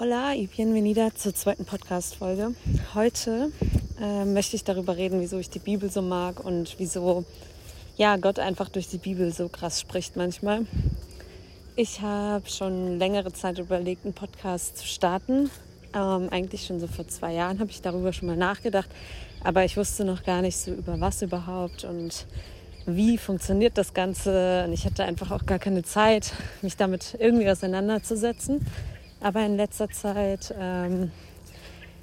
Hola 0.00 0.34
y 0.34 0.48
bienvenida 0.48 1.14
zur 1.14 1.36
zweiten 1.36 1.64
Podcast-Folge. 1.64 2.56
Heute 2.94 3.52
äh, 4.00 4.24
möchte 4.24 4.56
ich 4.56 4.64
darüber 4.64 4.96
reden, 4.96 5.20
wieso 5.20 5.38
ich 5.38 5.50
die 5.50 5.60
Bibel 5.60 5.88
so 5.88 6.02
mag 6.02 6.44
und 6.44 6.74
wieso 6.78 7.24
ja, 7.96 8.16
Gott 8.16 8.40
einfach 8.40 8.68
durch 8.70 8.88
die 8.88 8.98
Bibel 8.98 9.32
so 9.32 9.48
krass 9.48 9.80
spricht 9.80 10.16
manchmal. 10.16 10.66
Ich 11.76 12.00
habe 12.00 12.50
schon 12.50 12.98
längere 12.98 13.32
Zeit 13.32 13.60
überlegt, 13.60 14.04
einen 14.04 14.14
Podcast 14.14 14.78
zu 14.78 14.84
starten. 14.84 15.48
Ähm, 15.94 16.28
eigentlich 16.32 16.66
schon 16.66 16.80
so 16.80 16.88
vor 16.88 17.06
zwei 17.06 17.32
Jahren 17.32 17.60
habe 17.60 17.70
ich 17.70 17.80
darüber 17.80 18.12
schon 18.12 18.26
mal 18.26 18.36
nachgedacht, 18.36 18.90
aber 19.44 19.64
ich 19.64 19.76
wusste 19.76 20.04
noch 20.04 20.24
gar 20.24 20.42
nicht 20.42 20.56
so 20.56 20.72
über 20.72 20.98
was 20.98 21.22
überhaupt 21.22 21.84
und 21.84 22.26
wie 22.86 23.16
funktioniert 23.16 23.78
das 23.78 23.94
Ganze. 23.94 24.64
Und 24.66 24.72
ich 24.72 24.86
hatte 24.86 25.04
einfach 25.04 25.30
auch 25.30 25.46
gar 25.46 25.60
keine 25.60 25.84
Zeit, 25.84 26.32
mich 26.62 26.76
damit 26.76 27.16
irgendwie 27.20 27.48
auseinanderzusetzen. 27.48 28.66
Aber 29.24 29.40
in 29.40 29.56
letzter 29.56 29.88
Zeit 29.88 30.54
ähm, 30.60 31.10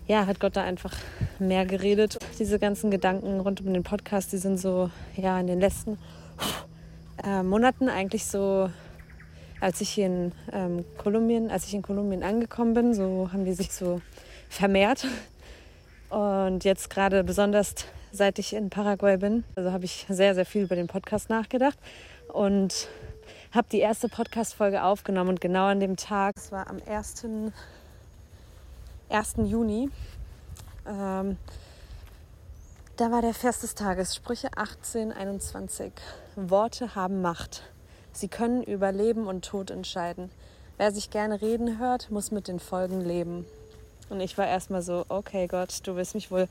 ja, 0.08 0.26
hat 0.26 0.40
Gott 0.40 0.56
da 0.56 0.64
einfach 0.64 0.96
mehr 1.38 1.68
geredet. 1.68 2.18
Diese 2.40 2.58
ganzen 2.58 2.90
Gedanken 2.90 3.40
rund 3.40 3.62
um 3.62 3.72
den 3.72 3.84
Podcast, 3.84 4.34
die 4.34 4.38
sind 4.38 4.58
so 4.58 4.90
ja 5.16 5.40
in 5.40 5.46
den 5.46 5.60
letzten 5.60 6.00
äh, 7.24 7.44
Monaten 7.44 7.90
eigentlich 7.90 8.26
so, 8.26 8.72
als 9.60 9.82
ich 9.82 9.92
hier 9.92 10.08
in 10.08 10.32
ähm, 10.52 10.84
Kolumbien, 10.98 11.52
als 11.52 11.68
ich 11.68 11.76
in 11.76 11.84
Kolumbien 11.84 12.24
angekommen 12.24 12.74
bin, 12.74 12.96
so 12.96 13.30
haben 13.32 13.46
die 13.46 13.54
sich 13.54 13.72
so 13.72 14.02
vermehrt. 14.50 15.06
Und 16.10 16.64
jetzt 16.64 16.90
gerade 16.90 17.24
besonders 17.24 17.76
seit 18.12 18.40
ich 18.40 18.54
in 18.54 18.72
Paraguay 18.72 19.18
bin, 19.18 19.44
also 19.56 19.72
habe 19.72 19.86
ich 19.86 20.08
sehr, 20.10 20.34
sehr 20.34 20.48
viel 20.48 20.64
über 20.64 20.76
den 20.76 20.88
Podcast 20.88 21.30
nachgedacht 21.30 21.78
und 22.34 22.88
habe 23.52 23.68
die 23.70 23.80
erste 23.80 24.08
Podcast-Folge 24.08 24.84
aufgenommen 24.84 25.32
und 25.32 25.42
genau 25.42 25.66
an 25.66 25.80
dem 25.80 25.98
Tag, 25.98 26.38
es 26.38 26.52
war 26.52 26.70
am 26.70 26.78
1. 26.88 27.26
1. 29.10 29.34
Juni, 29.44 29.90
ähm, 30.88 31.38
da 32.96 33.12
war 33.12 33.22
der 33.22 33.34
Vers 33.34 33.60
des 33.60 33.76
Tages, 33.76 34.16
Sprüche 34.16 34.50
18, 34.56 35.12
21. 35.12 35.92
Worte 36.36 36.96
haben 36.96 37.22
Macht. 37.22 37.64
Sie 38.14 38.30
können 38.30 38.64
über 38.64 38.92
Leben 38.92 39.28
und 39.28 39.44
Tod 39.44 39.70
entscheiden. 39.70 40.30
Wer 40.78 40.92
sich 40.92 41.10
gerne 41.10 41.42
reden 41.42 41.78
hört, 41.78 42.10
muss 42.10 42.32
mit 42.32 42.48
den 42.48 42.60
Folgen 42.60 43.02
leben. 43.02 43.46
Und 44.10 44.22
ich 44.22 44.38
war 44.38 44.48
erstmal 44.48 44.82
so, 44.82 45.06
okay 45.10 45.48
Gott, 45.48 45.80
du 45.84 45.96
willst 45.96 46.16
mich 46.16 46.32
wohl 46.32 46.48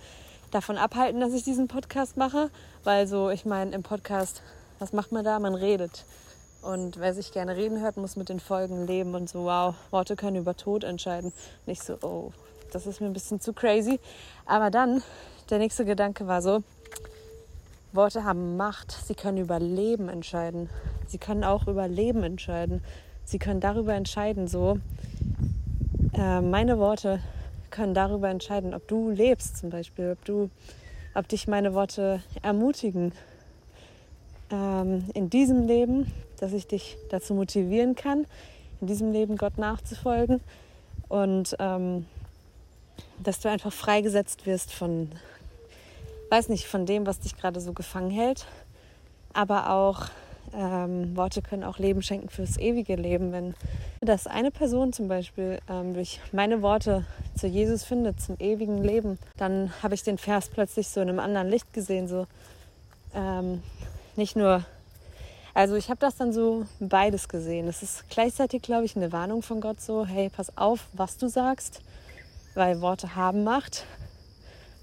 davon 0.50 0.76
abhalten, 0.76 1.20
dass 1.20 1.32
ich 1.32 1.44
diesen 1.44 1.68
Podcast 1.68 2.16
mache, 2.16 2.50
weil 2.84 3.06
so, 3.06 3.30
ich 3.30 3.46
meine, 3.46 3.74
im 3.74 3.82
Podcast, 3.82 4.42
was 4.78 4.92
macht 4.92 5.12
man 5.12 5.24
da? 5.24 5.38
Man 5.38 5.54
redet. 5.54 6.04
Und 6.62 7.00
wer 7.00 7.14
sich 7.14 7.32
gerne 7.32 7.56
reden 7.56 7.80
hört, 7.80 7.96
muss 7.96 8.16
mit 8.16 8.28
den 8.28 8.40
Folgen 8.40 8.86
leben 8.86 9.14
und 9.14 9.28
so, 9.28 9.44
wow, 9.44 9.74
Worte 9.90 10.14
können 10.14 10.36
über 10.36 10.56
Tod 10.56 10.84
entscheiden. 10.84 11.32
Nicht 11.66 11.82
so, 11.82 11.96
oh, 12.02 12.32
das 12.72 12.86
ist 12.86 13.00
mir 13.00 13.06
ein 13.06 13.14
bisschen 13.14 13.40
zu 13.40 13.52
crazy. 13.52 13.98
Aber 14.44 14.70
dann, 14.70 15.02
der 15.48 15.58
nächste 15.58 15.84
Gedanke 15.84 16.26
war 16.26 16.42
so, 16.42 16.62
Worte 17.92 18.24
haben 18.24 18.56
Macht, 18.56 18.92
sie 18.92 19.14
können 19.14 19.38
über 19.38 19.58
Leben 19.58 20.08
entscheiden. 20.08 20.68
Sie 21.08 21.18
können 21.18 21.44
auch 21.44 21.66
über 21.66 21.88
Leben 21.88 22.22
entscheiden. 22.22 22.84
Sie 23.24 23.38
können 23.38 23.60
darüber 23.60 23.94
entscheiden, 23.94 24.46
so, 24.46 24.78
äh, 26.14 26.40
meine 26.40 26.78
Worte 26.78 27.20
können 27.70 27.94
darüber 27.94 28.28
entscheiden, 28.28 28.74
ob 28.74 28.86
du 28.88 29.10
lebst 29.10 29.56
zum 29.56 29.70
Beispiel, 29.70 30.12
ob 30.12 30.24
du, 30.24 30.50
ob 31.14 31.28
dich 31.28 31.48
meine 31.48 31.72
Worte 31.72 32.22
ermutigen 32.42 33.12
ähm, 34.50 35.06
in 35.14 35.30
diesem 35.30 35.66
Leben, 35.66 36.12
dass 36.40 36.52
ich 36.52 36.66
dich 36.66 36.96
dazu 37.10 37.34
motivieren 37.34 37.94
kann, 37.94 38.26
in 38.80 38.86
diesem 38.86 39.12
Leben 39.12 39.36
Gott 39.36 39.58
nachzufolgen 39.58 40.40
und 41.08 41.56
ähm, 41.58 42.06
dass 43.22 43.40
du 43.40 43.48
einfach 43.48 43.72
freigesetzt 43.72 44.46
wirst 44.46 44.72
von, 44.72 45.10
weiß 46.30 46.48
nicht, 46.48 46.66
von 46.66 46.86
dem, 46.86 47.06
was 47.06 47.20
dich 47.20 47.36
gerade 47.36 47.60
so 47.60 47.72
gefangen 47.72 48.10
hält, 48.10 48.46
aber 49.32 49.70
auch 49.70 50.08
ähm, 50.54 51.16
Worte 51.16 51.42
können 51.42 51.64
auch 51.64 51.78
Leben 51.78 52.02
schenken 52.02 52.28
fürs 52.28 52.56
ewige 52.56 52.96
Leben. 52.96 53.32
Wenn 53.32 53.54
das 54.00 54.26
eine 54.26 54.50
Person 54.50 54.92
zum 54.92 55.08
Beispiel 55.08 55.60
ähm, 55.68 55.94
durch 55.94 56.20
meine 56.32 56.62
Worte 56.62 57.04
zu 57.36 57.46
Jesus 57.46 57.84
findet, 57.84 58.20
zum 58.20 58.36
ewigen 58.38 58.82
Leben, 58.82 59.18
dann 59.36 59.72
habe 59.82 59.94
ich 59.94 60.02
den 60.02 60.18
Vers 60.18 60.48
plötzlich 60.48 60.88
so 60.88 61.00
in 61.00 61.08
einem 61.08 61.20
anderen 61.20 61.48
Licht 61.48 61.72
gesehen. 61.72 62.08
So 62.08 62.26
ähm, 63.14 63.62
nicht 64.16 64.36
nur, 64.36 64.64
also 65.54 65.74
ich 65.74 65.90
habe 65.90 66.00
das 66.00 66.16
dann 66.16 66.32
so 66.32 66.66
beides 66.78 67.28
gesehen. 67.28 67.68
Es 67.68 67.82
ist 67.82 68.08
gleichzeitig, 68.08 68.62
glaube 68.62 68.84
ich, 68.84 68.96
eine 68.96 69.12
Warnung 69.12 69.42
von 69.42 69.60
Gott 69.60 69.80
so, 69.80 70.06
hey, 70.06 70.30
pass 70.30 70.56
auf, 70.56 70.86
was 70.92 71.16
du 71.16 71.28
sagst, 71.28 71.82
weil 72.54 72.80
Worte 72.80 73.16
haben 73.16 73.44
Macht. 73.44 73.84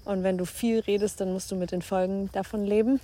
Und 0.04 0.22
wenn 0.22 0.38
du 0.38 0.44
viel 0.44 0.80
redest, 0.80 1.20
dann 1.20 1.32
musst 1.32 1.50
du 1.50 1.56
mit 1.56 1.72
den 1.72 1.82
Folgen 1.82 2.30
davon 2.32 2.64
leben. 2.64 3.00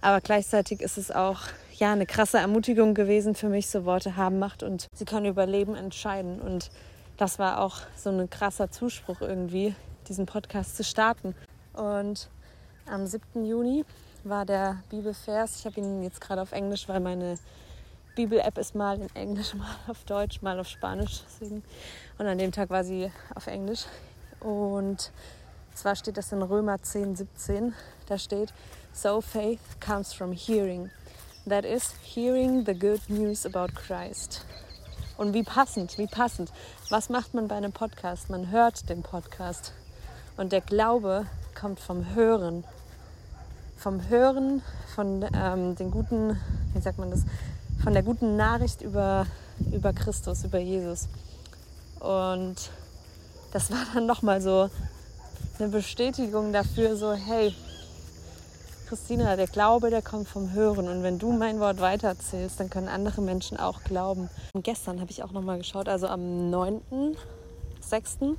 Aber 0.00 0.20
gleichzeitig 0.20 0.80
ist 0.80 0.96
es 0.96 1.10
auch 1.10 1.40
ja 1.76 1.92
eine 1.92 2.06
krasse 2.06 2.38
Ermutigung 2.38 2.94
gewesen 2.94 3.34
für 3.34 3.48
mich, 3.48 3.68
so 3.68 3.84
Worte 3.84 4.16
haben 4.16 4.38
Macht 4.38 4.62
und 4.62 4.86
sie 4.94 5.04
können 5.04 5.26
über 5.26 5.46
Leben 5.46 5.74
entscheiden. 5.74 6.40
Und 6.40 6.70
das 7.16 7.38
war 7.38 7.60
auch 7.60 7.78
so 7.96 8.10
ein 8.10 8.30
krasser 8.30 8.70
Zuspruch 8.70 9.20
irgendwie, 9.20 9.74
diesen 10.08 10.26
Podcast 10.26 10.76
zu 10.76 10.84
starten. 10.84 11.34
Und 11.74 12.28
am 12.86 13.06
7. 13.06 13.44
Juni 13.44 13.84
war 14.24 14.44
der 14.44 14.82
Bibelvers. 14.90 15.60
Ich 15.60 15.66
habe 15.66 15.80
ihn 15.80 16.02
jetzt 16.02 16.20
gerade 16.20 16.42
auf 16.42 16.52
Englisch, 16.52 16.88
weil 16.88 17.00
meine 17.00 17.38
Bibel-App 18.16 18.58
ist 18.58 18.74
mal 18.74 19.00
in 19.00 19.14
Englisch, 19.16 19.54
mal 19.56 19.76
auf 19.86 20.04
Deutsch, 20.04 20.42
mal 20.42 20.58
auf 20.58 20.68
Spanisch. 20.68 21.22
Und 22.18 22.26
an 22.26 22.38
dem 22.38 22.52
Tag 22.52 22.70
war 22.70 22.84
sie 22.84 23.10
auf 23.34 23.46
Englisch. 23.46 23.86
Und 24.40 25.12
zwar 25.74 25.96
steht 25.96 26.16
das 26.16 26.32
in 26.32 26.42
Römer 26.42 26.82
10, 26.82 27.16
17. 27.16 27.74
Da 28.06 28.18
steht, 28.18 28.52
So 28.92 29.20
faith 29.20 29.60
comes 29.80 30.12
from 30.12 30.32
hearing 30.32 30.90
That 31.46 31.64
is 31.64 31.94
hearing 32.02 32.64
the 32.64 32.74
good 32.74 33.00
news 33.08 33.46
about 33.46 33.74
Christ. 33.74 34.44
Und 35.16 35.32
wie 35.32 35.42
passend, 35.42 35.96
wie 35.96 36.06
passend. 36.06 36.52
Was 36.90 37.08
macht 37.08 37.32
man 37.32 37.48
bei 37.48 37.56
einem 37.56 37.72
Podcast? 37.72 38.28
Man 38.28 38.50
hört 38.50 38.88
den 38.90 39.02
Podcast. 39.02 39.72
Und 40.36 40.52
der 40.52 40.60
Glaube 40.60 41.26
kommt 41.58 41.80
vom 41.80 42.14
Hören. 42.14 42.64
Vom 43.80 44.10
Hören, 44.10 44.60
von 44.94 45.24
ähm, 45.34 45.74
den 45.74 45.90
guten, 45.90 46.38
wie 46.74 46.80
sagt 46.82 46.98
man 46.98 47.10
das, 47.10 47.24
von 47.82 47.94
der 47.94 48.02
guten 48.02 48.36
Nachricht 48.36 48.82
über, 48.82 49.26
über 49.72 49.94
Christus, 49.94 50.44
über 50.44 50.58
Jesus. 50.58 51.08
Und 51.98 52.56
das 53.52 53.70
war 53.70 53.78
dann 53.94 54.04
nochmal 54.04 54.42
so 54.42 54.68
eine 55.58 55.68
Bestätigung 55.68 56.52
dafür, 56.52 56.94
so, 56.94 57.14
hey, 57.14 57.54
Christina, 58.86 59.36
der 59.36 59.46
Glaube, 59.46 59.88
der 59.88 60.02
kommt 60.02 60.28
vom 60.28 60.52
Hören. 60.52 60.86
Und 60.86 61.02
wenn 61.02 61.18
du 61.18 61.32
mein 61.32 61.58
Wort 61.58 61.80
weiterzählst, 61.80 62.60
dann 62.60 62.68
können 62.68 62.88
andere 62.88 63.22
Menschen 63.22 63.56
auch 63.56 63.82
glauben. 63.82 64.28
Und 64.52 64.62
gestern 64.62 65.00
habe 65.00 65.10
ich 65.10 65.22
auch 65.22 65.32
nochmal 65.32 65.56
geschaut, 65.56 65.88
also 65.88 66.06
am 66.06 66.20
9.6., 66.52 68.36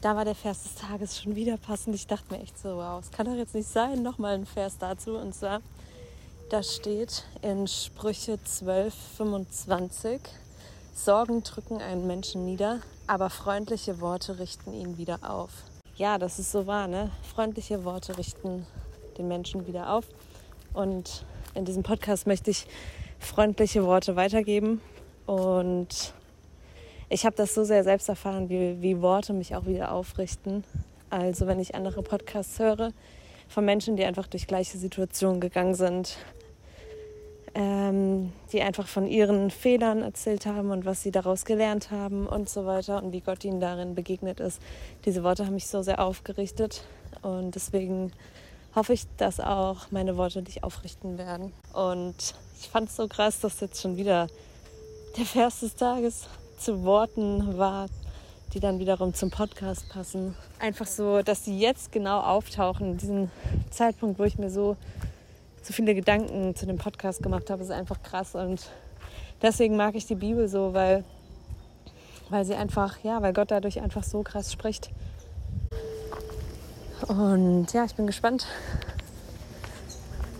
da 0.00 0.14
war 0.14 0.24
der 0.24 0.34
Vers 0.34 0.62
des 0.62 0.74
Tages 0.76 1.20
schon 1.20 1.34
wieder 1.34 1.56
passend. 1.56 1.94
Ich 1.94 2.06
dachte 2.06 2.32
mir 2.32 2.40
echt 2.40 2.58
so, 2.58 2.76
wow, 2.76 3.00
es 3.00 3.10
kann 3.10 3.26
doch 3.26 3.34
jetzt 3.34 3.54
nicht 3.54 3.68
sein. 3.68 4.02
Nochmal 4.02 4.34
ein 4.34 4.46
Vers 4.46 4.78
dazu. 4.78 5.16
Und 5.16 5.34
zwar, 5.34 5.60
da 6.50 6.62
steht 6.62 7.24
in 7.42 7.66
Sprüche 7.66 8.38
12, 8.42 8.94
25, 9.16 10.20
Sorgen 10.94 11.42
drücken 11.44 11.80
einen 11.80 12.06
Menschen 12.06 12.44
nieder, 12.44 12.80
aber 13.06 13.30
freundliche 13.30 14.00
Worte 14.00 14.38
richten 14.38 14.72
ihn 14.72 14.98
wieder 14.98 15.18
auf. 15.22 15.50
Ja, 15.96 16.18
das 16.18 16.38
ist 16.38 16.50
so 16.50 16.66
wahr, 16.66 16.88
ne? 16.88 17.10
Freundliche 17.34 17.84
Worte 17.84 18.18
richten 18.18 18.66
den 19.16 19.28
Menschen 19.28 19.66
wieder 19.66 19.92
auf. 19.92 20.06
Und 20.74 21.24
in 21.54 21.64
diesem 21.64 21.82
Podcast 21.82 22.26
möchte 22.26 22.50
ich 22.50 22.66
freundliche 23.18 23.84
Worte 23.84 24.16
weitergeben. 24.16 24.80
Und 25.26 26.14
ich 27.08 27.24
habe 27.24 27.36
das 27.36 27.54
so 27.54 27.64
sehr 27.64 27.84
selbst 27.84 28.08
erfahren, 28.08 28.48
wie, 28.48 28.82
wie 28.82 29.00
Worte 29.00 29.32
mich 29.32 29.56
auch 29.56 29.66
wieder 29.66 29.92
aufrichten. 29.92 30.64
Also 31.10 31.46
wenn 31.46 31.58
ich 31.58 31.74
andere 31.74 32.02
Podcasts 32.02 32.58
höre 32.58 32.92
von 33.48 33.64
Menschen, 33.64 33.96
die 33.96 34.04
einfach 34.04 34.26
durch 34.26 34.46
gleiche 34.46 34.76
Situationen 34.76 35.40
gegangen 35.40 35.74
sind, 35.74 36.18
ähm, 37.54 38.32
die 38.52 38.60
einfach 38.60 38.86
von 38.86 39.06
ihren 39.06 39.50
Fehlern 39.50 40.02
erzählt 40.02 40.44
haben 40.44 40.70
und 40.70 40.84
was 40.84 41.02
sie 41.02 41.10
daraus 41.10 41.46
gelernt 41.46 41.90
haben 41.90 42.26
und 42.26 42.50
so 42.50 42.66
weiter 42.66 43.02
und 43.02 43.12
wie 43.12 43.20
Gott 43.20 43.42
ihnen 43.44 43.60
darin 43.60 43.94
begegnet 43.94 44.38
ist. 44.38 44.60
Diese 45.06 45.24
Worte 45.24 45.46
haben 45.46 45.54
mich 45.54 45.66
so 45.66 45.80
sehr 45.80 46.04
aufgerichtet 46.04 46.84
und 47.22 47.54
deswegen 47.54 48.12
hoffe 48.74 48.92
ich, 48.92 49.06
dass 49.16 49.40
auch 49.40 49.90
meine 49.90 50.18
Worte 50.18 50.42
dich 50.42 50.62
aufrichten 50.62 51.16
werden. 51.16 51.52
Und 51.72 52.34
ich 52.60 52.68
fand 52.68 52.90
es 52.90 52.96
so 52.96 53.08
krass, 53.08 53.40
dass 53.40 53.60
jetzt 53.60 53.80
schon 53.80 53.96
wieder 53.96 54.26
der 55.16 55.24
Vers 55.24 55.60
des 55.60 55.74
Tages 55.74 56.28
zu 56.58 56.84
Worten 56.84 57.58
war, 57.58 57.86
die 58.54 58.60
dann 58.60 58.78
wiederum 58.78 59.14
zum 59.14 59.30
Podcast 59.30 59.88
passen. 59.88 60.34
Einfach 60.58 60.86
so, 60.86 61.22
dass 61.22 61.44
sie 61.44 61.58
jetzt 61.58 61.92
genau 61.92 62.20
auftauchen, 62.20 62.96
diesen 62.96 63.30
Zeitpunkt, 63.70 64.18
wo 64.18 64.24
ich 64.24 64.38
mir 64.38 64.50
so, 64.50 64.76
so 65.62 65.72
viele 65.72 65.94
Gedanken 65.94 66.54
zu 66.54 66.66
dem 66.66 66.78
Podcast 66.78 67.22
gemacht 67.22 67.50
habe, 67.50 67.62
ist 67.62 67.70
einfach 67.70 68.02
krass. 68.02 68.34
Und 68.34 68.70
deswegen 69.42 69.76
mag 69.76 69.94
ich 69.94 70.06
die 70.06 70.14
Bibel 70.14 70.48
so, 70.48 70.74
weil 70.74 71.04
weil 72.30 72.44
sie 72.44 72.54
einfach, 72.54 72.98
ja, 73.02 73.22
weil 73.22 73.32
Gott 73.32 73.50
dadurch 73.50 73.80
einfach 73.80 74.02
so 74.02 74.22
krass 74.22 74.52
spricht. 74.52 74.90
Und 77.06 77.72
ja, 77.72 77.84
ich 77.84 77.94
bin 77.94 78.06
gespannt, 78.06 78.46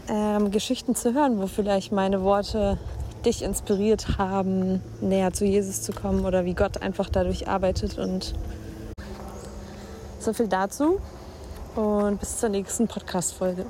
ähm, 0.09 0.51
Geschichten 0.51 0.95
zu 0.95 1.15
hören, 1.15 1.41
wo 1.41 1.47
vielleicht 1.47 1.93
meine 1.93 2.23
Worte 2.23 2.79
dich 3.25 3.43
inspiriert 3.43 4.19
haben, 4.19 4.83
näher 5.01 5.33
zu 5.33 5.45
Jesus 5.45 5.83
zu 5.83 5.93
kommen 5.93 6.25
oder 6.25 6.45
wie 6.45 6.55
Gott 6.55 6.83
einfach 6.83 7.09
dadurch 7.09 7.49
arbeitet. 7.49 7.99
Und 7.99 8.35
so 10.19 10.33
viel 10.33 10.49
dazu 10.49 11.01
und 11.75 12.21
bis 12.21 12.39
zur 12.39 12.49
nächsten 12.49 12.89
Podcast-Folge. 12.89 13.65